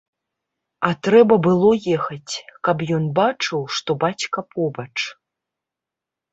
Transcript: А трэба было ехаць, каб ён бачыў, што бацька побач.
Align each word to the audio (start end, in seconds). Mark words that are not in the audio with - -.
А 0.87 0.89
трэба 1.07 1.37
было 1.47 1.71
ехаць, 1.97 2.33
каб 2.69 2.77
ён 2.97 3.03
бачыў, 3.21 3.59
што 3.79 3.99
бацька 4.07 4.39
побач. 4.59 4.91